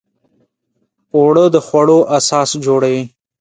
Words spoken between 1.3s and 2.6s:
د خوړو اساس